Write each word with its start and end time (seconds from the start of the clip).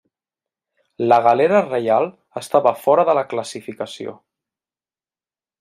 La 1.11 1.19
galera 1.27 1.59
reial 1.67 2.09
estava 2.43 2.73
fora 2.87 3.07
de 3.11 3.17
la 3.21 3.27
classificació. 3.35 4.19